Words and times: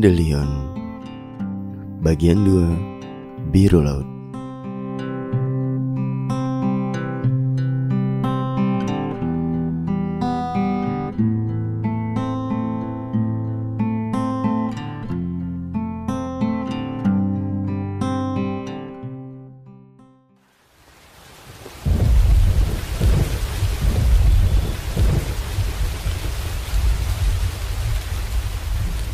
Dandelion 0.00 0.48
Bagian 2.00 2.40
2 2.48 3.52
Biru 3.52 3.84
Laut 3.84 4.19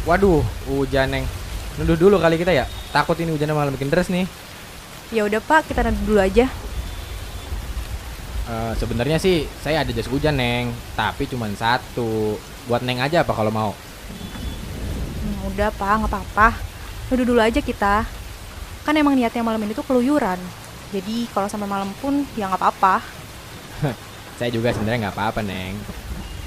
Waduh, 0.06 0.40
hujan 0.70 1.10
neng. 1.10 1.24
Nunduh 1.76 1.98
dulu 1.98 2.16
kali 2.22 2.38
kita 2.38 2.54
ya. 2.54 2.64
Takut 2.94 3.18
ini 3.18 3.34
hujannya 3.34 3.52
malah 3.52 3.74
bikin 3.74 3.90
deras 3.90 4.06
nih. 4.06 4.24
Ya 5.10 5.26
udah 5.26 5.42
Pak, 5.42 5.66
kita 5.66 5.82
nanti 5.82 5.98
dulu 6.06 6.22
aja. 6.22 6.46
Eh, 8.46 8.72
Sebenarnya 8.78 9.18
sih 9.18 9.50
saya 9.58 9.82
ada 9.82 9.90
jas 9.90 10.06
hujan 10.06 10.38
neng, 10.38 10.70
tapi 10.94 11.26
cuma 11.26 11.50
satu. 11.50 12.38
Buat 12.70 12.86
neng 12.86 13.02
aja 13.02 13.26
apa 13.26 13.34
kalau 13.34 13.50
mau. 13.50 13.70
Hmm, 15.22 15.50
udah 15.50 15.74
Pak, 15.74 15.92
nggak 16.06 16.10
apa-apa. 16.14 16.48
Duduk 17.10 17.34
dulu 17.34 17.40
aja 17.42 17.58
kita. 17.58 18.06
Kan 18.86 18.94
emang 18.94 19.18
niatnya 19.18 19.42
malam 19.42 19.58
ini 19.66 19.74
tuh 19.74 19.82
keluyuran. 19.82 20.38
Jadi 20.94 21.26
kalau 21.34 21.50
sampai 21.50 21.66
malam 21.66 21.90
pun 21.98 22.22
ya 22.38 22.46
nggak 22.46 22.62
apa-apa. 22.62 23.02
Saya 24.38 24.54
juga 24.54 24.70
sebenarnya 24.70 25.10
nggak 25.10 25.16
apa-apa 25.18 25.42
neng. 25.42 25.74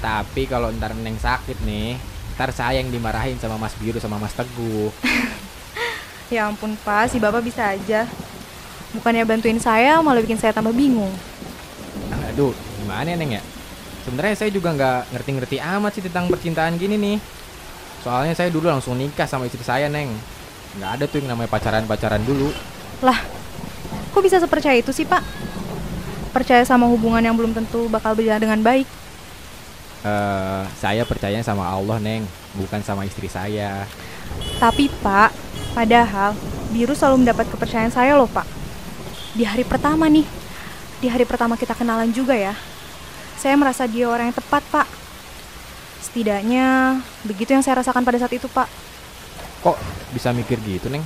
Tapi 0.00 0.48
kalau 0.48 0.72
ntar 0.72 0.96
neng 0.96 1.20
sakit 1.20 1.60
nih, 1.60 2.00
ntar 2.40 2.56
saya 2.56 2.80
yang 2.80 2.88
dimarahin 2.88 3.36
sama 3.36 3.60
Mas 3.60 3.76
Biru 3.76 4.00
sama 4.00 4.16
Mas 4.16 4.32
Teguh. 4.32 4.88
Ya 6.30 6.46
ampun 6.46 6.78
Pak, 6.86 7.10
si 7.10 7.18
Bapak 7.18 7.42
bisa 7.42 7.74
aja. 7.74 8.06
Bukannya 8.94 9.26
bantuin 9.26 9.58
saya, 9.58 9.98
malah 9.98 10.22
bikin 10.22 10.38
saya 10.38 10.54
tambah 10.54 10.70
bingung. 10.70 11.10
Aduh, 12.30 12.54
gimana 12.78 13.02
ya 13.10 13.18
neng 13.18 13.34
ya? 13.34 13.42
Sebenarnya 14.06 14.38
saya 14.38 14.54
juga 14.54 14.70
nggak 14.70 15.10
ngerti-ngerti 15.10 15.58
amat 15.58 15.90
sih 15.90 16.06
tentang 16.06 16.30
percintaan 16.30 16.78
gini 16.78 16.94
nih. 17.02 17.18
Soalnya 18.06 18.38
saya 18.38 18.46
dulu 18.46 18.70
langsung 18.70 18.94
nikah 18.94 19.26
sama 19.26 19.50
istri 19.50 19.66
saya 19.66 19.90
neng. 19.90 20.14
Nggak 20.78 20.90
ada 21.02 21.04
tuh 21.10 21.18
yang 21.18 21.34
namanya 21.34 21.50
pacaran-pacaran 21.50 22.22
dulu. 22.22 22.54
Lah, 23.02 23.18
kok 24.14 24.22
bisa 24.22 24.38
sepercaya 24.38 24.78
itu 24.78 24.94
sih 24.94 25.10
Pak? 25.10 25.26
Percaya 26.30 26.62
sama 26.62 26.86
hubungan 26.86 27.26
yang 27.26 27.34
belum 27.34 27.58
tentu 27.58 27.90
bakal 27.90 28.14
berjalan 28.14 28.38
dengan 28.38 28.62
baik. 28.62 28.86
Eh 30.00 30.62
saya 30.80 31.04
percaya 31.04 31.36
sama 31.44 31.68
Allah 31.68 32.00
neng, 32.00 32.24
bukan 32.56 32.80
sama 32.80 33.04
istri 33.04 33.28
saya. 33.28 33.84
Tapi 34.56 34.88
Pak, 35.04 35.30
padahal 35.76 36.32
Biru 36.70 36.94
selalu 36.94 37.26
mendapat 37.26 37.50
kepercayaan 37.50 37.92
saya 37.92 38.14
loh 38.16 38.30
Pak. 38.30 38.46
Di 39.34 39.44
hari 39.44 39.66
pertama 39.66 40.06
nih, 40.06 40.24
di 41.02 41.08
hari 41.10 41.26
pertama 41.26 41.58
kita 41.58 41.74
kenalan 41.74 42.08
juga 42.14 42.32
ya. 42.32 42.54
Saya 43.36 43.56
merasa 43.56 43.88
dia 43.88 44.06
orang 44.08 44.30
yang 44.30 44.36
tepat 44.36 44.62
Pak. 44.70 44.88
Setidaknya 46.00 46.98
begitu 47.24 47.52
yang 47.52 47.64
saya 47.64 47.80
rasakan 47.84 48.04
pada 48.04 48.20
saat 48.20 48.32
itu 48.32 48.48
Pak. 48.48 48.68
Kok 49.60 49.76
bisa 50.16 50.32
mikir 50.32 50.56
gitu 50.64 50.88
neng? 50.88 51.04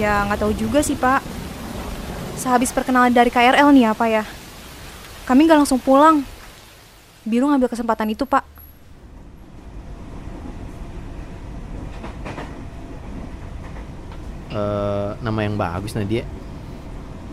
Ya 0.00 0.24
nggak 0.24 0.40
tahu 0.40 0.52
juga 0.56 0.80
sih 0.80 0.96
Pak. 0.96 1.20
Sehabis 2.40 2.74
perkenalan 2.74 3.14
dari 3.14 3.30
KRL 3.30 3.68
nih 3.70 3.86
apa 3.92 4.04
ya? 4.08 4.24
Kami 5.28 5.46
nggak 5.46 5.64
langsung 5.64 5.80
pulang. 5.80 6.33
Biru 7.24 7.44
ngambil 7.48 7.68
kesempatan 7.72 8.08
itu 8.14 8.24
Pak. 8.28 8.44
Eh, 14.54 15.08
Nama 15.18 15.38
yang 15.42 15.56
bagus 15.58 15.96
Nadia 15.96 16.22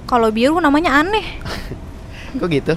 Kalau 0.09 0.27
Biru 0.33 0.57
namanya 0.59 0.99
aneh. 1.03 1.23
Kok 2.39 2.47
gitu? 2.49 2.73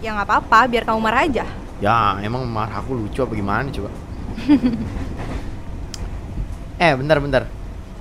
Ya 0.00 0.12
nggak 0.12 0.28
apa-apa, 0.28 0.68
biar 0.68 0.84
kamu 0.84 1.00
marah 1.00 1.24
aja. 1.24 1.44
Ya 1.80 2.16
emang 2.20 2.44
marah 2.44 2.80
aku 2.80 2.92
lucu 2.96 3.20
apa 3.20 3.32
gimana 3.34 3.66
coba 3.68 3.90
Eh 6.84 6.92
bentar 6.94 7.18
bentar 7.18 7.42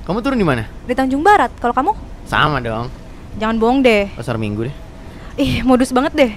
Kamu 0.06 0.19
turun 0.22 0.38
di 0.38 0.45
mana? 0.45 0.67
Di 0.85 0.94
Tanjung 0.94 1.23
Barat. 1.25 1.50
Kalau 1.57 1.73
kamu, 1.73 1.91
Sama 2.28 2.59
dong 2.59 2.88
jangan 3.33 3.57
bohong 3.57 3.79
deh. 3.81 4.12
Pasar 4.13 4.38
minggu 4.38 4.69
deh 4.69 4.75
Ih, 5.33 5.66
modus 5.66 5.89
banget 5.89 6.13
deh. 6.13 6.31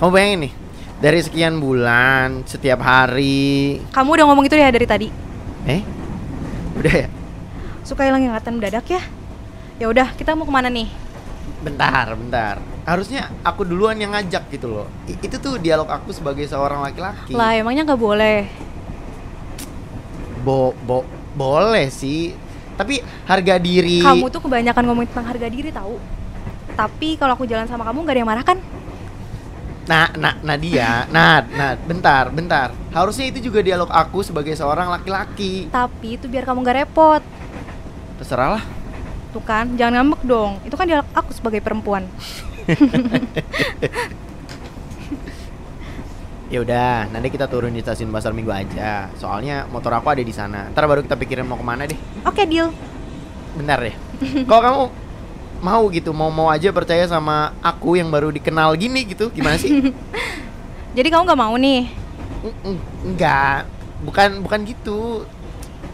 Kamu 0.00 0.08
bayangin 0.08 0.48
nih 0.48 0.52
Dari 0.98 1.22
sekian 1.22 1.62
bulan 1.62 2.42
Setiap 2.42 2.82
hari 2.82 3.78
Kamu 3.94 4.18
udah 4.18 4.24
ngomong 4.26 4.50
itu 4.50 4.58
ya 4.58 4.66
dari 4.74 4.82
tadi. 4.82 5.08
Eh? 5.62 5.82
Udah 6.74 6.94
ya? 7.06 7.08
Suka 7.86 8.02
hilang 8.02 8.22
ingatan 8.22 8.58
mendadak 8.58 8.86
ya? 8.90 9.02
Ya 9.78 9.86
udah, 9.86 10.10
kita 10.18 10.34
mau 10.34 10.42
ke 10.42 10.50
mana 10.50 10.66
nih? 10.66 10.90
Bentar, 11.62 12.18
bentar. 12.18 12.58
Harusnya 12.82 13.30
aku 13.46 13.62
duluan 13.62 13.94
yang 13.94 14.10
ngajak 14.10 14.50
gitu 14.50 14.66
loh. 14.66 14.86
I- 15.06 15.18
itu 15.22 15.38
tuh 15.38 15.58
dialog 15.62 15.86
aku 15.86 16.10
sebagai 16.10 16.42
seorang 16.50 16.82
laki-laki. 16.82 17.30
Lah, 17.30 17.54
emangnya 17.54 17.86
nggak 17.86 18.02
boleh. 18.02 18.50
Bo, 20.42 20.74
bo, 20.82 21.06
boleh 21.34 21.90
sih. 21.94 22.34
Tapi 22.74 23.02
harga 23.26 23.58
diri. 23.58 24.02
Kamu 24.02 24.30
tuh 24.30 24.42
kebanyakan 24.42 24.82
ngomongin 24.86 25.10
tentang 25.10 25.30
harga 25.30 25.46
diri 25.46 25.70
tahu. 25.70 25.98
Tapi 26.74 27.18
kalau 27.18 27.34
aku 27.34 27.46
jalan 27.46 27.66
sama 27.66 27.86
kamu 27.86 28.02
nggak 28.02 28.14
ada 28.14 28.20
yang 28.22 28.30
marah 28.30 28.46
kan? 28.46 28.58
Nah, 29.88 30.12
nah, 30.20 30.36
Nadia, 30.44 31.08
nah, 31.08 31.40
nah, 31.40 31.72
bentar, 31.80 32.28
bentar. 32.28 32.76
Harusnya 32.92 33.32
itu 33.32 33.48
juga 33.48 33.64
dialog 33.64 33.88
aku 33.88 34.20
sebagai 34.20 34.52
seorang 34.52 34.92
laki-laki. 34.92 35.72
Tapi 35.72 36.20
itu 36.20 36.28
biar 36.28 36.44
kamu 36.44 36.60
nggak 36.60 36.78
repot. 36.84 37.22
Terserah 38.20 38.60
lah. 38.60 38.64
Tuh 39.32 39.40
kan, 39.40 39.80
jangan 39.80 40.04
ngambek 40.04 40.22
dong. 40.28 40.60
Itu 40.68 40.76
kan 40.76 40.84
dialog 40.84 41.08
aku 41.16 41.32
sebagai 41.32 41.64
perempuan. 41.64 42.04
Ya 46.48 46.64
udah, 46.64 47.12
nanti 47.12 47.28
kita 47.28 47.44
turun 47.44 47.76
di 47.76 47.84
stasiun 47.84 48.08
Pasar 48.08 48.32
Minggu 48.32 48.48
aja. 48.48 49.12
Soalnya 49.20 49.68
motor 49.68 49.92
aku 49.92 50.08
ada 50.08 50.24
di 50.24 50.32
sana. 50.32 50.72
Ntar 50.72 50.88
baru 50.88 51.04
kita 51.04 51.20
pikirin 51.20 51.44
mau 51.44 51.60
ke 51.60 51.64
mana 51.64 51.84
deh. 51.84 52.00
Oke, 52.24 52.48
deal. 52.48 52.72
Bentar 53.52 53.76
deh. 53.84 53.92
Kalau 54.48 54.60
kamu 54.64 54.82
mau 55.58 55.90
gitu, 55.90 56.14
mau 56.14 56.30
mau 56.30 56.48
aja 56.50 56.70
percaya 56.70 57.04
sama 57.10 57.54
aku 57.62 57.98
yang 57.98 58.08
baru 58.10 58.30
dikenal 58.30 58.74
gini 58.78 59.02
gitu, 59.06 59.30
gimana 59.34 59.58
sih? 59.58 59.70
Jadi 60.96 61.08
kamu 61.10 61.22
nggak 61.26 61.40
mau 61.40 61.54
nih? 61.58 61.90
Enggak, 63.04 63.66
bukan 64.02 64.28
bukan 64.42 64.60
gitu. 64.66 65.26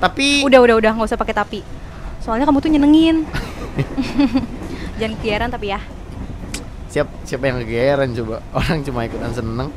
Tapi 0.00 0.44
Udah, 0.44 0.60
udah, 0.60 0.76
udah, 0.76 0.90
nggak 0.96 1.08
usah 1.08 1.20
pakai 1.20 1.34
tapi. 1.36 1.60
Soalnya 2.20 2.44
kamu 2.48 2.60
tuh 2.60 2.70
nyenengin. 2.72 3.16
jangan 5.00 5.14
kegiatan 5.18 5.50
tapi 5.50 5.74
ya. 5.74 5.80
siap 6.94 7.10
siapa 7.26 7.50
yang 7.50 7.58
kegeeran 7.66 8.14
coba? 8.14 8.38
Orang 8.58 8.86
cuma 8.86 9.02
ikutan 9.02 9.32
seneng. 9.34 9.68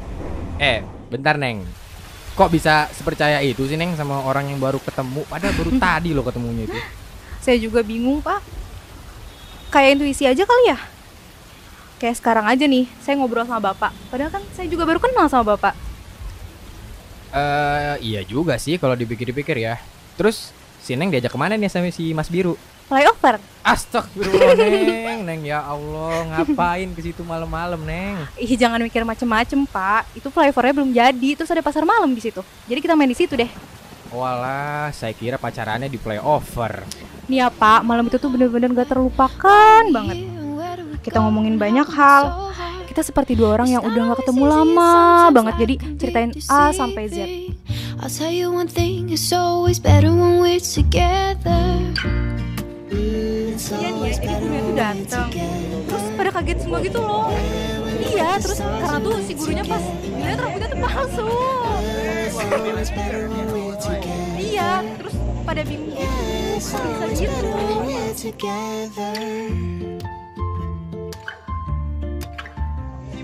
Eh, 0.62 0.86
bentar 1.10 1.34
neng. 1.40 1.66
Kok 2.38 2.54
bisa 2.54 2.86
sepercaya 2.94 3.42
itu 3.42 3.66
sih 3.66 3.74
neng 3.74 3.98
sama 3.98 4.22
orang 4.22 4.54
yang 4.54 4.62
baru 4.62 4.78
ketemu? 4.78 5.26
Padahal 5.26 5.58
baru 5.58 5.72
tadi 5.82 6.14
loh 6.14 6.22
ketemunya 6.22 6.70
itu. 6.70 6.78
Saya 7.42 7.58
juga 7.58 7.82
bingung, 7.82 8.22
Pak. 8.22 8.57
Kayak 9.68 10.00
intuisi 10.00 10.24
aja 10.24 10.44
kali 10.48 10.64
ya? 10.72 10.78
Kayak 11.98 12.16
sekarang 12.22 12.46
aja 12.46 12.64
nih, 12.64 12.86
saya 13.02 13.18
ngobrol 13.20 13.44
sama 13.44 13.74
Bapak. 13.74 13.92
Padahal 14.08 14.32
kan 14.32 14.44
saya 14.54 14.70
juga 14.70 14.88
baru 14.88 15.02
kenal 15.02 15.28
sama 15.28 15.58
Bapak. 15.58 15.74
Eh, 17.34 17.96
iya 18.06 18.22
juga 18.24 18.56
sih 18.56 18.80
kalau 18.80 18.96
dipikir-pikir 18.96 19.60
ya. 19.60 19.76
Terus 20.16 20.56
si 20.80 20.96
neng 20.96 21.12
diajak 21.12 21.34
ke 21.34 21.40
mana 21.40 21.60
nih 21.60 21.68
sama 21.68 21.92
si 21.92 22.16
Mas 22.16 22.32
Biru? 22.32 22.56
Flyover. 22.88 23.36
Astagfirullah 23.68 24.56
neng, 24.56 25.22
neng 25.28 25.42
ya 25.44 25.60
Allah 25.60 26.24
ngapain 26.32 26.88
ke 26.96 27.04
situ 27.04 27.20
malam-malam 27.28 27.84
neng? 27.84 28.24
Ih, 28.40 28.56
jangan 28.56 28.80
mikir 28.80 29.04
macem-macem, 29.04 29.68
Pak. 29.68 30.08
Itu 30.16 30.32
flyovernya 30.32 30.74
belum 30.80 30.96
jadi, 30.96 31.30
terus 31.36 31.52
ada 31.52 31.60
pasar 31.60 31.84
malam 31.84 32.16
di 32.16 32.24
situ. 32.24 32.40
Jadi 32.72 32.80
kita 32.80 32.96
main 32.96 33.12
di 33.12 33.18
situ 33.20 33.36
deh. 33.36 33.52
Walah, 34.08 34.90
saya 34.96 35.12
kira 35.12 35.36
pacarannya 35.36 35.92
di 35.92 36.00
playover. 36.00 36.88
Nih 37.28 37.44
ya, 37.44 37.52
Pak, 37.52 37.84
malam 37.84 38.08
itu 38.08 38.16
tuh 38.16 38.32
bener-bener 38.32 38.72
gak 38.72 38.96
terlupakan 38.96 39.84
banget. 39.92 40.24
Kita 41.04 41.20
ngomongin 41.20 41.60
banyak 41.60 41.88
hal. 41.92 42.52
Kita 42.88 43.04
seperti 43.04 43.36
dua 43.36 43.60
orang 43.60 43.70
yang 43.78 43.84
udah 43.84 44.16
gak 44.16 44.20
ketemu 44.24 44.44
lama 44.48 44.92
banget. 45.30 45.56
Jadi 45.60 45.76
ceritain 46.00 46.32
A 46.48 46.72
sampai 46.72 47.04
Z. 47.12 47.18
I'll 47.98 48.14
tell 48.14 48.32
you 48.32 48.54
one 48.54 48.70
thing, 48.70 49.10
it's 49.10 49.34
always 49.34 49.82
better 49.82 50.14
when 50.14 50.40
we're 50.40 50.62
together. 50.62 51.66
Iya 53.68 53.90
nih 53.92 54.02
ya, 54.08 54.14
jadi 54.22 54.36
gurunya 54.40 54.62
tuh 54.62 54.76
datang. 54.78 55.30
Terus 55.90 56.04
pada 56.16 56.30
kaget 56.32 56.58
semua 56.64 56.80
gitu 56.80 57.00
loh. 57.02 57.28
Iya, 58.08 58.40
terus 58.40 58.62
karena 58.64 58.98
tuh 59.02 59.18
si 59.26 59.34
gurunya 59.36 59.66
pas 59.66 59.84
ngeliat 60.00 60.40
rambutnya 60.40 60.68
tuh 60.72 60.80
palsu. 60.80 61.28
Iya, 64.58 64.82
terus 64.98 65.14
pada 65.46 65.62
bingung 65.62 65.94
gitu. 65.94 66.74
Kok 66.74 67.08
bisa 67.14 67.26
gitu? 67.30 67.38
together. 68.18 69.14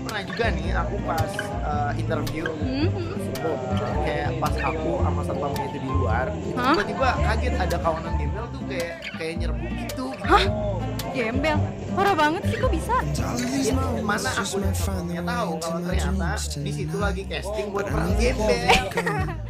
pernah 0.04 0.30
juga 0.30 0.46
nih 0.54 0.70
aku 0.78 0.94
pas 1.02 1.30
eh, 1.42 1.92
interview 1.98 2.46
Mhm. 2.46 2.86
kayak 4.06 4.30
pas 4.38 4.54
aku 4.62 5.02
sama 5.02 5.20
satpamnya 5.26 5.64
itu 5.66 5.78
di 5.82 5.90
luar 5.90 6.26
Hah? 6.54 6.70
tiba-tiba 6.70 7.08
kaget 7.18 7.54
ada 7.58 7.76
kawanan 7.82 8.14
gembel 8.14 8.46
tuh 8.54 8.62
kayak 8.70 8.94
kayak 9.18 9.34
nyerbu 9.42 9.66
gitu 9.74 10.06
gitu 10.14 10.22
Hah? 10.22 10.44
Gembel. 11.10 11.58
Parah 11.98 12.14
banget 12.14 12.42
sih 12.46 12.56
kok 12.58 12.70
bisa? 12.70 12.94
Ya, 13.10 13.74
mana 14.02 14.30
aku 14.38 14.56
satpamnya 14.62 15.22
tahu 15.26 15.50
kalau 15.58 15.78
ternyata 15.82 16.30
di 16.62 16.70
situ 16.70 16.96
lagi 17.02 17.22
casting 17.26 17.66
buat 17.74 17.86
perang 17.90 18.14
gembel 18.14 18.70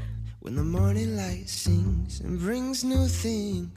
When 0.54 0.70
the 0.70 0.78
morning 0.78 1.16
light 1.16 1.48
sings 1.50 2.22
and 2.22 2.38
brings 2.38 2.86
new 2.86 3.10
things. 3.10 3.74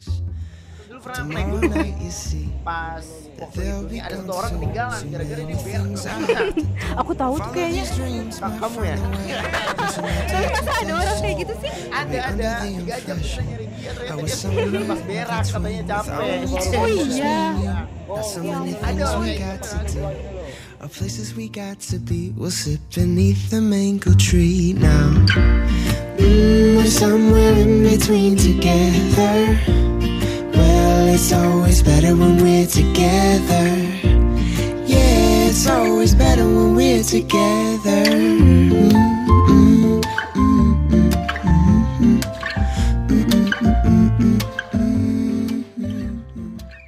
dulu 0.85 1.01
pernah 1.01 1.25
naik 1.25 1.33
Tomorrow 1.49 1.57
gunung 1.57 1.73
night 1.73 1.95
you 1.97 2.13
see 2.13 2.45
pas 2.61 3.01
waktu 3.33 3.59
itu 3.65 3.77
nih 3.89 4.01
ada 4.05 4.15
satu 4.21 4.33
orang 4.37 4.51
ketinggalan 4.61 5.01
gara-gara 5.09 5.41
dia 5.41 5.57
berak 5.57 5.87
ah, 6.05 7.01
Aku 7.01 7.11
tahu 7.17 7.33
tuh 7.41 7.49
kayaknya. 7.49 7.83
dreams. 7.97 8.35
Ka- 8.37 8.57
kamu 8.61 8.79
ya 8.85 8.95
Tapi 9.01 10.45
masa 10.53 10.71
ada 10.77 10.93
orang 11.01 11.17
kayak 11.17 11.35
gitu 11.41 11.53
sih? 11.65 11.71
ada 11.89 12.17
ada 12.29 12.49
tiga 12.61 12.95
jam 13.01 13.17
kita 13.17 13.41
nyari 13.41 13.65
dia 13.73 13.91
ternyata 13.97 14.21
dia 14.21 14.35
tidur 14.37 14.83
pas 14.85 15.01
berak 15.01 15.43
katanya 15.49 15.81
capek 15.89 16.17
Oh 16.77 16.87
iya. 16.93 17.41
There's 18.05 18.29
so 18.29 18.39
many 18.45 18.71
ada 18.77 18.85
things 18.85 19.01
orang 19.01 19.21
we 19.25 19.31
kayak 19.33 19.41
got 19.41 19.57
gitu 19.65 19.73
to 19.73 19.97
do. 19.97 20.01
Or 20.77 20.89
places 20.93 21.33
we 21.33 21.49
got 21.49 21.81
to 21.89 21.97
be. 21.97 22.37
We'll 22.37 22.53
sit 22.53 22.77
beneath 22.93 23.49
the 23.49 23.65
mango 23.65 24.13
tree 24.13 24.77
now. 24.77 25.09
We're 26.17 26.89
somewhere 26.89 27.53
in 27.61 27.85
between 27.85 28.33
together. 28.33 29.53
Well, 30.57 31.13
it's 31.13 31.29
always 31.29 31.85
better 31.85 32.17
when 32.17 32.41
we're 32.41 32.65
together. 32.65 33.69
Yeah, 34.89 35.53
it's 35.53 35.69
always 35.69 36.17
better 36.17 36.43
when 36.43 36.73
we're 36.73 37.05
together. 37.05 38.05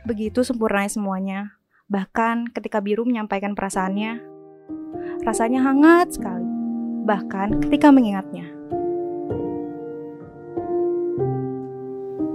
Begitu 0.09 0.41
sempurnanya 0.41 0.89
semuanya. 0.89 1.39
Bahkan 1.89 2.53
ketika 2.53 2.81
Biru 2.81 3.05
menyampaikan 3.05 3.53
perasaannya, 3.57 4.21
rasanya 5.25 5.65
hangat 5.65 6.17
sekali. 6.17 6.45
Bahkan 7.05 7.65
ketika 7.65 7.89
mengingatnya. 7.89 8.58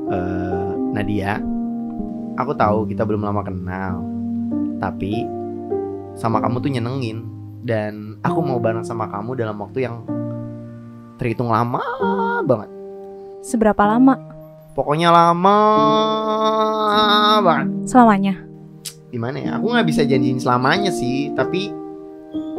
Eh, 0.04 0.70
Nadia, 0.92 1.40
aku 2.36 2.52
tahu 2.52 2.84
kita 2.84 3.08
belum 3.08 3.24
lama 3.24 3.40
kenal, 3.40 4.04
tapi 4.76 5.24
sama 6.12 6.44
kamu 6.44 6.60
tuh 6.60 6.70
nyenengin 6.70 7.24
dan 7.64 8.20
aku 8.20 8.44
mau 8.44 8.60
bareng 8.60 8.84
sama 8.84 9.08
kamu 9.08 9.32
dalam 9.32 9.56
waktu 9.56 9.88
yang 9.88 10.04
terhitung 11.16 11.48
lama 11.48 11.80
banget. 12.44 12.68
Seberapa 13.40 13.80
lama? 13.88 14.20
Pokoknya 14.76 15.08
lama 15.08 15.56
banget. 17.40 17.66
Selamanya. 17.88 18.34
Gimana 19.08 19.36
ya? 19.40 19.50
Aku 19.56 19.72
nggak 19.72 19.88
bisa 19.88 20.04
janjiin 20.04 20.36
selamanya 20.36 20.92
sih, 20.92 21.32
tapi 21.32 21.72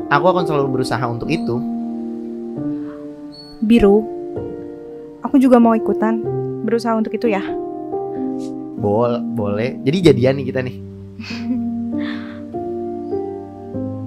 aku 0.09 0.25
akan 0.33 0.49
selalu 0.49 0.81
berusaha 0.81 1.05
untuk 1.05 1.29
itu. 1.29 1.61
Biru, 3.61 4.01
aku 5.21 5.37
juga 5.37 5.61
mau 5.61 5.77
ikutan 5.77 6.44
berusaha 6.65 6.97
untuk 6.97 7.13
itu 7.13 7.29
ya. 7.29 7.45
Bol, 8.81 9.21
boleh. 9.37 9.77
Jadi 9.85 9.97
jadian 10.11 10.35
nih 10.41 10.45
kita 10.49 10.59
nih. 10.65 10.75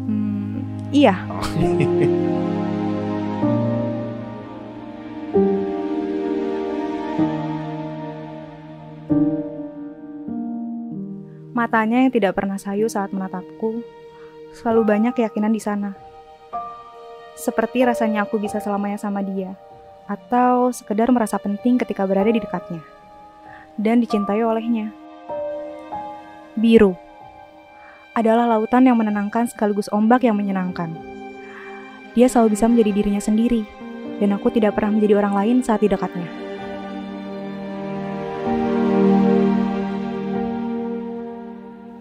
Hmm, 0.06 0.66
iya, 0.92 1.14
Oh. 1.30 1.44
matanya 11.58 12.06
yang 12.06 12.14
tidak 12.14 12.38
pernah 12.38 12.54
sayu 12.54 12.86
saat 12.86 13.10
menatapku, 13.10 13.82
selalu 14.54 14.86
banyak 14.86 15.12
keyakinan 15.18 15.50
di 15.50 15.58
sana. 15.58 15.98
Seperti 17.34 17.82
rasanya 17.82 18.22
aku 18.30 18.38
bisa 18.38 18.62
selamanya 18.62 18.94
sama 18.94 19.26
dia, 19.26 19.58
atau 20.08 20.72
sekedar 20.72 21.12
merasa 21.12 21.36
penting 21.36 21.76
ketika 21.76 22.08
berada 22.08 22.32
di 22.32 22.40
dekatnya, 22.40 22.80
dan 23.76 24.00
dicintai 24.00 24.40
olehnya. 24.40 24.88
Biru 26.56 26.96
adalah 28.16 28.50
lautan 28.50 28.88
yang 28.88 28.98
menenangkan 28.98 29.46
sekaligus 29.46 29.86
ombak 29.92 30.26
yang 30.26 30.34
menyenangkan. 30.34 30.90
Dia 32.16 32.26
selalu 32.26 32.58
bisa 32.58 32.66
menjadi 32.66 32.90
dirinya 32.90 33.22
sendiri, 33.22 33.62
dan 34.18 34.34
aku 34.34 34.50
tidak 34.50 34.74
pernah 34.74 34.98
menjadi 34.98 35.20
orang 35.22 35.34
lain 35.38 35.56
saat 35.62 35.84
di 35.84 35.92
dekatnya. 35.92 36.26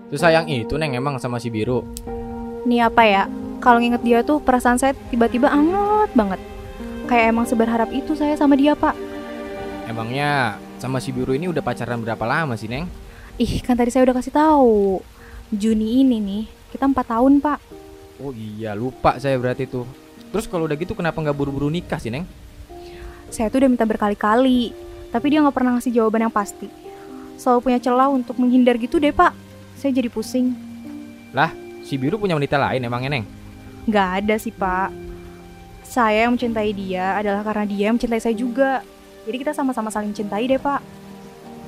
Tuh 0.08 0.16
sayang 0.16 0.48
itu 0.48 0.80
neng 0.80 0.96
emang 0.96 1.20
sama 1.20 1.38
si 1.38 1.52
biru. 1.52 1.84
Nih 2.64 2.82
apa 2.82 3.04
ya, 3.04 3.24
kalau 3.60 3.84
nginget 3.84 4.02
dia 4.02 4.20
tuh 4.24 4.40
perasaan 4.40 4.80
saya 4.80 4.96
tiba-tiba 5.12 5.52
anget 5.52 6.10
banget. 6.16 6.40
Kayak 7.08 7.26
emang 7.32 7.48
seberharap 7.48 7.88
itu 7.96 8.14
saya 8.20 8.36
sama 8.36 8.60
dia, 8.60 8.76
Pak. 8.76 8.92
Emangnya 9.88 10.60
sama 10.76 11.00
si 11.00 11.16
biru 11.16 11.32
ini 11.32 11.48
udah 11.48 11.64
pacaran 11.64 12.04
berapa 12.04 12.20
lama 12.28 12.60
sih 12.60 12.68
neng? 12.68 12.84
Ih, 13.40 13.64
kan 13.64 13.80
tadi 13.80 13.96
saya 13.96 14.04
udah 14.04 14.20
kasih 14.20 14.36
tahu. 14.36 15.00
Juni 15.48 16.04
ini 16.04 16.20
nih, 16.20 16.44
kita 16.76 16.84
empat 16.84 17.08
tahun, 17.16 17.40
Pak. 17.40 17.60
Oh 18.20 18.36
iya 18.36 18.76
lupa 18.76 19.16
saya 19.24 19.40
berarti 19.40 19.64
tuh. 19.70 19.88
Terus 20.36 20.52
kalau 20.52 20.68
udah 20.68 20.76
gitu 20.76 20.92
kenapa 20.92 21.24
nggak 21.24 21.38
buru-buru 21.38 21.72
nikah 21.72 21.96
sih 21.96 22.12
neng? 22.12 22.28
Saya 23.32 23.48
tuh 23.48 23.64
udah 23.64 23.72
minta 23.72 23.88
berkali-kali, 23.88 24.76
tapi 25.08 25.32
dia 25.32 25.40
nggak 25.40 25.56
pernah 25.56 25.80
ngasih 25.80 25.96
jawaban 25.96 26.28
yang 26.28 26.36
pasti. 26.36 26.68
Selalu 27.40 27.72
punya 27.72 27.80
celah 27.80 28.12
untuk 28.12 28.36
menghindar 28.36 28.76
gitu 28.76 29.00
deh, 29.00 29.16
Pak. 29.16 29.32
Saya 29.80 29.96
jadi 29.96 30.12
pusing. 30.12 30.52
Si 31.88 31.96
biru 31.96 32.20
punya 32.20 32.36
wanita 32.36 32.60
lain 32.60 32.84
emangnya 32.84 33.16
neng? 33.16 33.26
Nggak 33.88 34.08
ada 34.20 34.36
sih, 34.36 34.52
Pak. 34.52 35.07
Saya 35.88 36.28
yang 36.28 36.36
mencintai 36.36 36.76
dia 36.76 37.16
adalah 37.16 37.48
karena 37.48 37.64
dia 37.64 37.90
yang 37.90 37.96
mencintai 37.96 38.20
saya 38.20 38.36
juga. 38.36 38.84
Jadi 39.24 39.38
kita 39.40 39.56
sama-sama 39.56 39.88
saling 39.88 40.12
mencintai 40.12 40.44
deh, 40.46 40.60
Pak. 40.60 40.84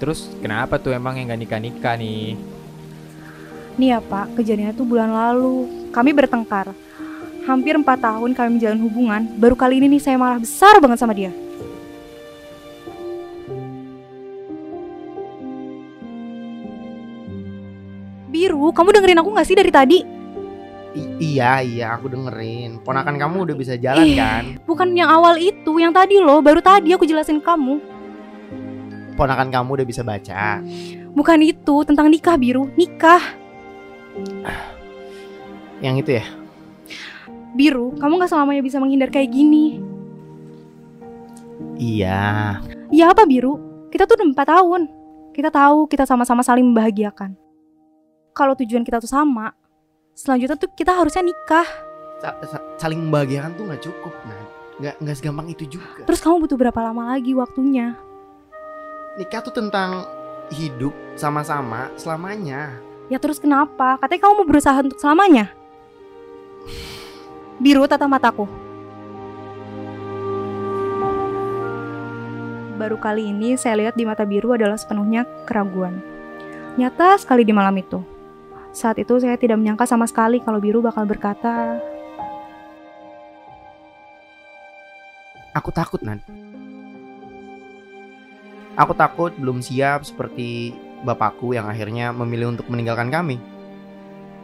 Terus 0.03 0.27
kenapa 0.43 0.75
tuh 0.75 0.91
emang 0.91 1.15
yang 1.15 1.31
nggak 1.31 1.41
nikah-nikah 1.47 1.95
nih? 1.95 2.35
Nih 3.79 3.95
ya 3.95 3.99
Pak, 4.03 4.35
kejadiannya 4.35 4.75
tuh 4.75 4.83
bulan 4.83 5.11
lalu. 5.11 5.67
Kami 5.95 6.11
bertengkar. 6.11 6.75
Hampir 7.47 7.73
4 7.79 7.87
tahun 7.87 8.31
kami 8.35 8.49
menjalin 8.59 8.83
hubungan, 8.83 9.21
baru 9.39 9.55
kali 9.55 9.79
ini 9.81 9.97
nih 9.97 10.03
saya 10.03 10.19
malah 10.19 10.37
besar 10.37 10.77
banget 10.83 10.99
sama 10.99 11.15
dia. 11.15 11.31
Biru, 18.29 18.69
kamu 18.69 18.93
dengerin 18.93 19.19
aku 19.23 19.33
gak 19.33 19.47
sih 19.47 19.57
dari 19.57 19.71
tadi? 19.73 20.18
I- 20.99 21.39
iya, 21.39 21.63
iya, 21.63 21.87
aku 21.95 22.11
dengerin. 22.11 22.83
Ponakan 22.83 23.15
kamu 23.15 23.47
udah 23.47 23.55
bisa 23.55 23.79
jalan 23.79 24.03
Ih. 24.03 24.19
kan? 24.19 24.43
Bukan 24.67 24.91
yang 24.91 25.07
awal 25.07 25.39
itu, 25.39 25.79
yang 25.79 25.95
tadi 25.95 26.19
loh, 26.19 26.43
baru 26.43 26.59
tadi 26.59 26.91
aku 26.91 27.07
jelasin 27.07 27.39
ke 27.39 27.47
kamu. 27.47 27.79
Ponakan 29.15 29.47
kamu 29.47 29.69
udah 29.79 29.87
bisa 29.87 30.03
baca. 30.03 30.59
Bukan 31.15 31.39
itu, 31.39 31.75
tentang 31.87 32.11
nikah 32.11 32.35
Biru, 32.35 32.67
nikah. 32.75 33.23
Yang 35.85 35.95
itu 36.03 36.11
ya? 36.19 36.25
Biru, 37.55 37.95
kamu 37.95 38.19
gak 38.19 38.31
selamanya 38.35 38.59
bisa 38.59 38.77
menghindar 38.83 39.07
kayak 39.07 39.31
gini. 39.31 39.79
Iya. 41.79 42.59
Ya 42.91 43.05
apa 43.07 43.23
Biru? 43.23 43.87
Kita 43.87 44.03
tuh 44.03 44.19
udah 44.19 44.27
4 44.35 44.53
tahun. 44.53 44.81
Kita 45.31 45.49
tahu 45.49 45.87
kita 45.87 46.03
sama-sama 46.03 46.43
saling 46.43 46.67
membahagiakan. 46.67 47.33
Kalau 48.35 48.53
tujuan 48.59 48.83
kita 48.83 48.99
tuh 48.99 49.09
sama, 49.09 49.55
selanjutnya 50.19 50.57
tuh 50.59 50.69
kita 50.75 50.91
harusnya 50.91 51.23
nikah. 51.23 51.67
Sa- 52.19 52.39
sa- 52.43 52.65
saling 52.75 52.99
membahagiakan 53.07 53.55
tuh 53.55 53.63
nggak 53.71 53.83
cukup, 53.87 54.13
nah. 54.27 54.43
Nggak 54.79 54.95
nggak 54.99 55.15
segampang 55.15 55.47
itu 55.47 55.63
juga. 55.79 56.03
Terus 56.03 56.19
kamu 56.19 56.43
butuh 56.43 56.57
berapa 56.59 56.79
lama 56.83 57.15
lagi 57.15 57.31
waktunya? 57.35 57.95
Nikah 59.15 59.43
tuh 59.43 59.55
tentang 59.55 60.07
hidup 60.51 60.91
sama-sama 61.15 61.91
selamanya. 61.95 62.75
Ya 63.07 63.19
terus 63.19 63.39
kenapa? 63.39 63.95
Katanya 63.99 64.27
kamu 64.27 64.33
mau 64.43 64.47
berusaha 64.47 64.79
untuk 64.79 64.99
selamanya. 64.99 65.51
Biru 67.59 67.83
tatap 67.87 68.07
mataku. 68.07 68.47
Baru 72.79 72.95
kali 72.95 73.35
ini 73.35 73.59
saya 73.59 73.75
lihat 73.75 73.99
di 73.99 74.07
mata 74.07 74.23
biru 74.23 74.55
adalah 74.55 74.79
sepenuhnya 74.79 75.27
keraguan. 75.43 75.99
Nyata 76.79 77.19
sekali 77.19 77.43
di 77.43 77.51
malam 77.51 77.75
itu. 77.75 78.18
Saat 78.69 79.01
itu 79.01 79.17
saya 79.17 79.33
tidak 79.33 79.57
menyangka 79.57 79.89
sama 79.89 80.05
sekali 80.05 80.37
kalau 80.45 80.61
biru 80.61 80.85
bakal 80.85 81.01
berkata, 81.09 81.81
Aku 85.57 85.73
takut, 85.73 85.97
Nan. 86.05 86.21
Aku 88.77 88.93
takut 88.93 89.33
belum 89.33 89.59
siap 89.65 90.05
seperti 90.05 90.71
bapakku 91.01 91.57
yang 91.57 91.65
akhirnya 91.65 92.13
memilih 92.13 92.53
untuk 92.53 92.69
meninggalkan 92.69 93.09
kami. 93.09 93.41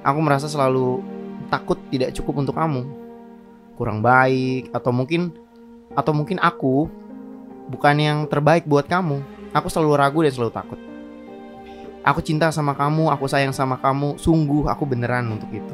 Aku 0.01 0.19
merasa 0.19 0.49
selalu 0.49 1.05
takut 1.53 1.77
tidak 1.93 2.11
cukup 2.17 2.41
untuk 2.43 2.57
kamu. 2.57 2.83
Kurang 3.77 4.01
baik 4.01 4.73
atau 4.73 4.91
mungkin 4.91 5.31
atau 5.93 6.11
mungkin 6.11 6.41
aku 6.41 6.89
bukan 7.69 7.95
yang 8.01 8.17
terbaik 8.25 8.65
buat 8.65 8.89
kamu. 8.89 9.21
Aku 9.55 9.69
selalu 9.71 9.93
ragu 9.95 10.19
dan 10.25 10.33
selalu 10.33 10.51
takut. 10.51 10.79
Aku 12.05 12.21
cinta 12.21 12.53
sama 12.53 12.77
kamu, 12.77 13.09
aku 13.09 13.25
sayang 13.25 13.49
sama 13.49 13.81
kamu, 13.81 14.21
sungguh 14.21 14.69
aku 14.69 14.85
beneran 14.85 15.25
untuk 15.25 15.49
itu. 15.49 15.73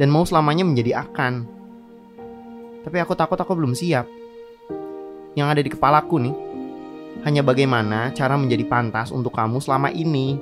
Dan 0.00 0.08
mau 0.08 0.24
selamanya 0.24 0.64
menjadi 0.64 1.04
akan. 1.04 1.44
Tapi 2.88 2.96
aku 3.04 3.12
takut 3.12 3.36
aku 3.36 3.52
belum 3.52 3.76
siap. 3.76 4.08
Yang 5.36 5.46
ada 5.52 5.60
di 5.60 5.70
kepalaku 5.76 6.16
nih, 6.24 6.32
hanya 7.28 7.44
bagaimana 7.44 8.16
cara 8.16 8.40
menjadi 8.40 8.64
pantas 8.64 9.12
untuk 9.12 9.36
kamu 9.36 9.60
selama 9.60 9.92
ini. 9.92 10.40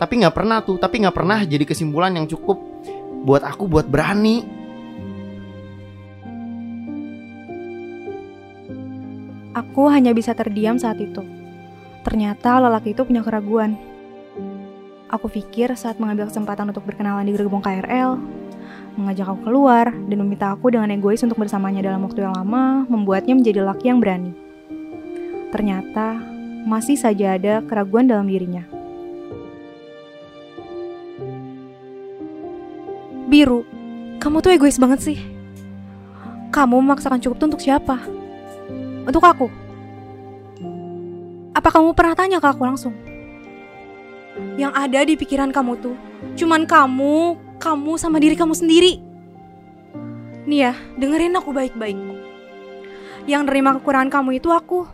Tapi 0.00 0.24
nggak 0.24 0.32
pernah 0.32 0.64
tuh, 0.64 0.80
tapi 0.80 1.04
nggak 1.04 1.16
pernah 1.20 1.44
jadi 1.44 1.68
kesimpulan 1.68 2.16
yang 2.16 2.24
cukup 2.24 2.56
buat 3.28 3.44
aku 3.44 3.68
buat 3.68 3.84
berani. 3.84 4.40
Aku 9.52 9.84
hanya 9.92 10.16
bisa 10.16 10.32
terdiam 10.32 10.80
saat 10.80 10.96
itu. 10.96 11.20
Ternyata 12.08 12.56
lelaki 12.64 12.96
itu 12.96 13.04
punya 13.04 13.20
keraguan. 13.20 13.93
Aku 15.14 15.30
pikir 15.30 15.70
saat 15.78 16.02
mengambil 16.02 16.26
kesempatan 16.26 16.74
untuk 16.74 16.82
berkenalan 16.90 17.22
di 17.22 17.38
gerbong 17.38 17.62
KRL, 17.62 18.18
mengajak 18.98 19.30
aku 19.30 19.46
keluar, 19.46 19.94
dan 19.94 20.16
meminta 20.18 20.50
aku 20.50 20.74
dengan 20.74 20.90
egois 20.90 21.22
untuk 21.22 21.38
bersamanya 21.38 21.86
dalam 21.86 22.02
waktu 22.02 22.26
yang 22.26 22.34
lama, 22.34 22.82
membuatnya 22.90 23.38
menjadi 23.38 23.62
laki 23.62 23.94
yang 23.94 24.02
berani. 24.02 24.34
Ternyata, 25.54 26.18
masih 26.66 26.98
saja 26.98 27.38
ada 27.38 27.62
keraguan 27.62 28.10
dalam 28.10 28.26
dirinya. 28.26 28.66
Biru, 33.30 33.62
kamu 34.18 34.42
tuh 34.42 34.50
egois 34.50 34.82
banget 34.82 34.98
sih. 34.98 35.18
Kamu 36.50 36.82
memaksakan 36.82 37.22
cukup 37.22 37.38
tuh 37.38 37.54
untuk 37.54 37.62
siapa? 37.62 38.02
Untuk 39.06 39.22
aku? 39.22 39.46
Apa 41.54 41.70
kamu 41.70 41.94
pernah 41.94 42.18
tanya 42.18 42.42
ke 42.42 42.50
aku 42.50 42.66
langsung? 42.66 43.13
Yang 44.54 44.72
ada 44.74 45.00
di 45.02 45.14
pikiran 45.18 45.50
kamu 45.50 45.72
tuh 45.82 45.96
cuman 46.38 46.66
kamu, 46.66 47.38
kamu 47.58 47.92
sama 47.98 48.18
diri 48.22 48.34
kamu 48.38 48.54
sendiri. 48.54 49.02
Nih 50.44 50.68
ya, 50.68 50.72
dengerin 51.00 51.36
aku 51.36 51.50
baik-baik. 51.50 51.96
Yang 53.24 53.42
nerima 53.48 53.76
kekurangan 53.80 54.12
kamu 54.12 54.36
itu 54.36 54.52
aku. 54.52 54.84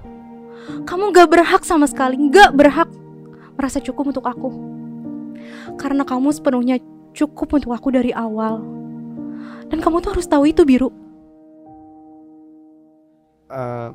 Kamu 0.86 1.10
gak 1.10 1.28
berhak 1.32 1.62
sama 1.66 1.90
sekali, 1.90 2.30
gak 2.30 2.54
berhak 2.54 2.86
merasa 3.58 3.82
cukup 3.82 4.14
untuk 4.14 4.24
aku. 4.30 4.50
Karena 5.74 6.06
kamu 6.06 6.30
sepenuhnya 6.30 6.78
cukup 7.10 7.58
untuk 7.58 7.74
aku 7.74 7.90
dari 7.90 8.14
awal. 8.14 8.62
Dan 9.66 9.82
kamu 9.82 9.98
tuh 9.98 10.14
harus 10.14 10.30
tahu 10.30 10.46
itu, 10.46 10.62
Biru. 10.62 10.94
Eh, 13.50 13.88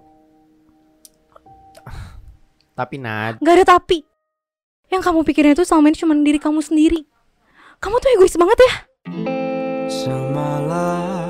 tapi 2.75 2.99
Nad, 2.99 3.39
Gak 3.39 3.55
ada 3.55 3.79
tapi. 3.79 4.14
Yang 4.89 5.01
kamu 5.05 5.19
pikirin 5.25 5.53
itu 5.53 5.63
selama 5.65 5.89
ini 5.91 5.97
cuma 5.97 6.13
diri 6.17 6.39
kamu 6.39 6.59
sendiri. 6.61 7.05
Kamu 7.79 7.95
tuh 7.99 8.09
egois 8.15 8.35
banget 8.37 8.59
ya. 8.61 8.73
Semalam 9.85 11.25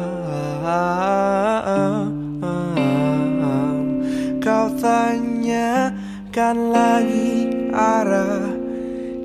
kau 4.45 4.69
tanyakan 4.77 6.57
lagi 6.69 7.49
arah 7.73 8.53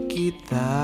kita 0.09 0.81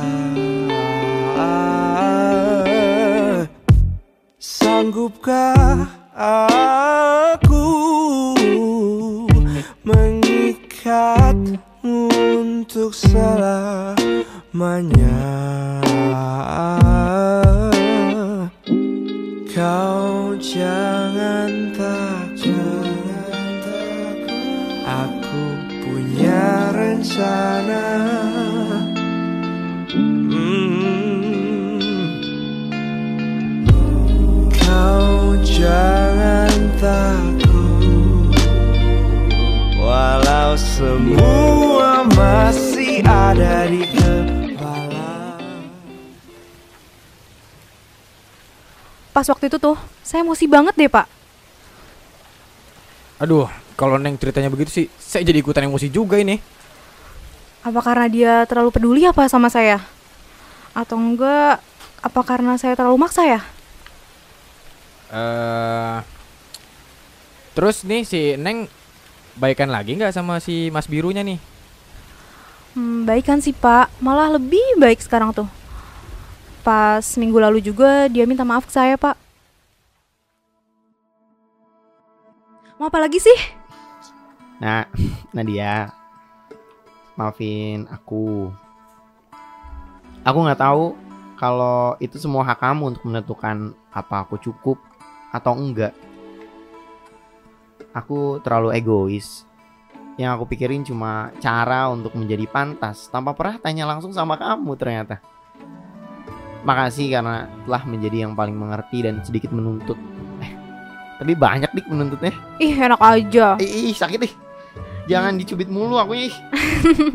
semua 40.76 42.04
masih 42.12 43.00
ada 43.00 43.64
di 43.64 43.80
kepala 43.96 45.40
Pas 49.16 49.24
waktu 49.32 49.48
itu 49.48 49.56
tuh, 49.56 49.80
saya 50.04 50.20
emosi 50.20 50.44
banget 50.44 50.76
deh, 50.76 50.92
Pak. 50.92 51.08
Aduh, 53.24 53.48
kalau 53.72 53.96
Neng 53.96 54.20
ceritanya 54.20 54.52
begitu 54.52 54.68
sih, 54.68 54.86
saya 55.00 55.24
jadi 55.24 55.40
ikutan 55.40 55.64
emosi 55.64 55.88
juga 55.88 56.20
ini. 56.20 56.36
Apa 57.64 57.80
karena 57.80 58.06
dia 58.12 58.34
terlalu 58.44 58.68
peduli 58.68 59.08
apa 59.08 59.24
sama 59.32 59.48
saya? 59.48 59.80
Atau 60.76 61.00
enggak, 61.00 61.64
apa 62.04 62.20
karena 62.20 62.60
saya 62.60 62.76
terlalu 62.76 63.00
maksa 63.00 63.24
ya? 63.24 63.40
eh 65.08 65.98
Terus 67.56 67.88
nih 67.88 68.04
si 68.04 68.36
Neng 68.36 68.68
baikan 69.36 69.68
lagi 69.68 69.96
nggak 69.96 70.16
sama 70.16 70.40
si 70.40 70.72
Mas 70.72 70.88
Birunya 70.88 71.20
nih? 71.20 71.38
Hmm, 72.76 73.08
baik 73.08 73.24
kan 73.24 73.40
sih, 73.40 73.56
Pak. 73.56 73.88
Malah 74.04 74.36
lebih 74.36 74.76
baik 74.76 75.00
sekarang 75.00 75.32
tuh. 75.32 75.48
Pas 76.60 77.04
minggu 77.16 77.40
lalu 77.40 77.64
juga 77.64 78.04
dia 78.12 78.28
minta 78.28 78.44
maaf 78.44 78.68
ke 78.68 78.72
saya, 78.72 79.00
Pak. 79.00 79.16
Mau 82.76 82.92
apa 82.92 83.00
lagi 83.00 83.16
sih? 83.16 83.38
nah 84.56 84.88
Nadia, 85.36 85.92
maafin 87.16 87.88
aku. 87.88 88.52
Aku 90.24 90.38
nggak 90.44 90.60
tahu 90.60 90.96
kalau 91.40 91.96
itu 92.00 92.16
semua 92.20 92.44
hak 92.44 92.60
kamu 92.60 92.92
untuk 92.92 93.04
menentukan 93.08 93.72
apa 93.92 94.24
aku 94.24 94.36
cukup 94.40 94.76
atau 95.32 95.56
enggak. 95.56 95.96
Aku 97.96 98.44
terlalu 98.44 98.76
egois. 98.76 99.48
Yang 100.20 100.30
aku 100.36 100.44
pikirin 100.52 100.84
cuma 100.84 101.32
cara 101.40 101.88
untuk 101.88 102.12
menjadi 102.12 102.44
pantas 102.44 103.08
tanpa 103.08 103.32
pernah 103.32 103.56
tanya 103.56 103.88
langsung 103.88 104.12
sama 104.12 104.36
kamu 104.36 104.76
ternyata. 104.76 105.16
Makasih 106.64 107.08
karena 107.08 107.48
telah 107.64 107.82
menjadi 107.88 108.28
yang 108.28 108.36
paling 108.36 108.52
mengerti 108.52 109.00
dan 109.00 109.24
sedikit 109.24 109.48
menuntut. 109.48 109.96
Eh, 110.44 110.52
tapi 111.16 111.32
banyak 111.32 111.72
dik 111.72 111.88
menuntutnya. 111.88 112.36
Ih, 112.60 112.76
enak 112.76 113.00
aja. 113.00 113.56
Ih, 113.60 113.92
ih, 113.92 113.96
sakit 113.96 114.20
ih. 114.28 114.34
Jangan 115.08 115.40
dicubit 115.40 115.72
mulu 115.72 115.96
aku 115.96 116.16
ih. 116.16 116.34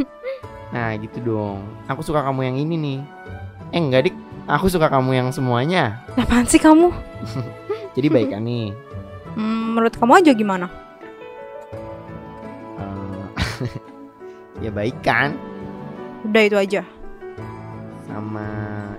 nah, 0.74 0.98
gitu 0.98 1.22
dong. 1.22 1.62
Aku 1.86 2.02
suka 2.02 2.26
kamu 2.26 2.48
yang 2.48 2.58
ini 2.58 2.76
nih. 2.80 3.00
Eh, 3.70 3.82
enggak 3.82 4.10
dik. 4.10 4.16
Aku 4.50 4.66
suka 4.66 4.90
kamu 4.90 5.14
yang 5.14 5.30
semuanya. 5.30 6.02
Apaan 6.18 6.50
sih 6.50 6.58
kamu? 6.58 6.90
Jadi 7.96 8.08
baik 8.08 8.34
kan 8.34 8.42
nih. 8.42 8.74
Hmm, 9.36 9.76
menurut 9.76 9.96
kamu 9.96 10.14
aja 10.20 10.32
gimana? 10.36 10.68
Eh, 12.78 13.70
ya 14.68 14.72
baik 14.72 15.00
kan 15.02 15.36
Udah 16.22 16.44
itu 16.46 16.58
aja. 16.58 16.82
sama 18.06 18.46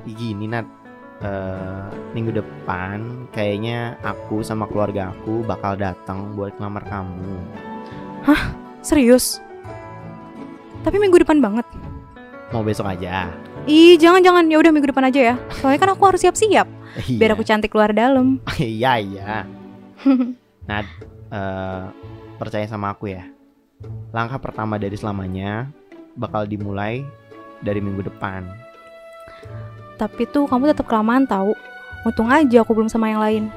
gini 0.08 0.48
Nat. 0.48 0.66
Eh, 1.22 1.86
minggu 2.16 2.34
depan 2.34 3.28
kayaknya 3.30 3.94
aku 4.02 4.42
sama 4.42 4.66
keluarga 4.66 5.14
aku 5.14 5.46
bakal 5.46 5.78
datang 5.78 6.34
buat 6.34 6.50
ngelamar 6.58 6.82
kamu. 6.88 7.38
Serius? 8.82 9.38
Tapi 10.82 10.98
minggu 10.98 11.22
depan 11.22 11.38
banget. 11.38 11.62
Mau 12.50 12.66
besok 12.66 12.90
aja. 12.90 13.30
Ih, 13.70 13.94
jangan-jangan. 13.94 14.50
Ya 14.50 14.58
udah 14.58 14.74
minggu 14.74 14.90
depan 14.90 15.06
aja 15.06 15.20
ya. 15.22 15.34
Soalnya 15.62 15.78
kan 15.78 15.90
aku 15.94 16.02
harus 16.10 16.20
siap-siap. 16.26 16.66
Biar 17.22 17.38
aku 17.38 17.46
cantik 17.46 17.70
keluar 17.70 17.94
dalam. 17.94 18.42
Iya 18.58 18.98
iya. 18.98 19.46
Nah, 20.62 20.87
eh, 21.35 21.85
percaya 22.38 22.62
sama 22.71 22.94
aku 22.94 23.11
ya. 23.11 23.26
Langkah 24.14 24.38
pertama 24.38 24.78
dari 24.78 24.94
selamanya 24.94 25.66
bakal 26.14 26.47
dimulai 26.47 27.02
dari 27.59 27.82
minggu 27.82 28.06
depan. 28.06 28.47
Tapi 29.99 30.23
tuh 30.30 30.47
kamu 30.47 30.71
tetap 30.71 30.87
kelamaan 30.87 31.26
tahu. 31.26 31.50
Untung 32.06 32.30
aja 32.30 32.62
aku 32.62 32.78
belum 32.78 32.87
sama 32.87 33.11
yang 33.11 33.18
lain. 33.18 33.50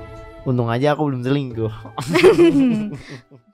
Untung 0.45 0.69
aja 0.69 0.97
aku 0.97 1.09
belum 1.09 1.21
selingkuh. 1.21 1.69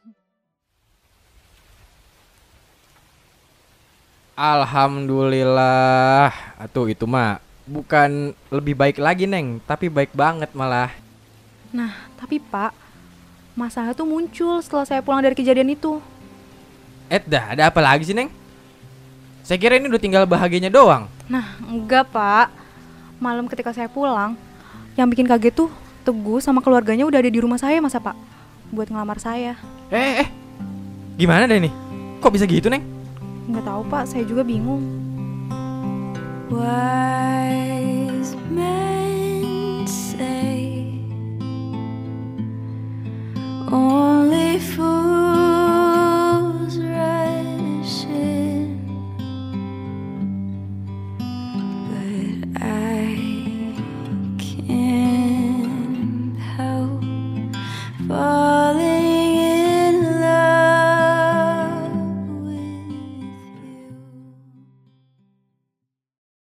Alhamdulillah. 4.35 6.31
Atuh 6.55 6.87
itu 6.91 7.03
mah 7.03 7.39
bukan 7.67 8.35
lebih 8.51 8.75
baik 8.75 8.97
lagi 8.99 9.29
neng, 9.29 9.61
tapi 9.63 9.87
baik 9.87 10.11
banget 10.11 10.51
malah. 10.51 10.91
Nah, 11.71 11.93
tapi 12.19 12.41
Pak, 12.41 12.75
masalah 13.53 13.91
tuh 13.91 14.07
muncul 14.07 14.59
setelah 14.63 14.85
saya 14.87 15.01
pulang 15.03 15.21
dari 15.23 15.35
kejadian 15.35 15.73
itu. 15.75 15.99
Eh 17.11 17.19
dah, 17.23 17.55
ada 17.55 17.67
apa 17.67 17.79
lagi 17.83 18.07
sih 18.07 18.15
neng? 18.15 18.31
Saya 19.43 19.59
kira 19.59 19.75
ini 19.75 19.91
udah 19.91 20.01
tinggal 20.01 20.23
bahagianya 20.23 20.71
doang. 20.71 21.11
Nah, 21.27 21.59
enggak 21.65 22.07
Pak. 22.13 22.47
Malam 23.21 23.45
ketika 23.45 23.69
saya 23.69 23.85
pulang, 23.85 24.33
yang 24.97 25.05
bikin 25.05 25.29
kaget 25.29 25.53
tuh 25.53 25.69
Teguh 26.01 26.41
sama 26.41 26.65
keluarganya 26.65 27.05
udah 27.05 27.21
ada 27.21 27.29
di 27.29 27.37
rumah 27.37 27.61
saya 27.61 27.77
masa 27.77 28.01
Pak. 28.01 28.17
Buat 28.73 28.89
ngelamar 28.89 29.21
saya. 29.21 29.53
Eh, 29.93 30.25
eh, 30.25 30.29
gimana 31.13 31.45
deh 31.45 31.61
nih? 31.61 31.73
Kok 32.17 32.33
bisa 32.33 32.49
gitu 32.49 32.73
neng? 32.73 32.81
Nggak 33.45 33.69
tahu 33.69 33.81
Pak, 33.85 34.09
saya 34.09 34.25
juga 34.25 34.41
bingung. 34.41 34.81
Why 36.49 37.10